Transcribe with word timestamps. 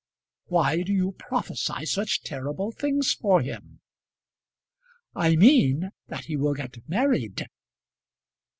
"Why 0.45 0.81
do 0.81 0.91
you 0.93 1.11
prophesy 1.11 1.85
such 1.85 2.23
terrible 2.23 2.71
things 2.71 3.13
for 3.13 3.39
him?" 3.39 3.81
"I 5.13 5.35
mean 5.35 5.91
that 6.07 6.25
he 6.25 6.35
will 6.35 6.55
get 6.55 6.89
married." 6.89 7.47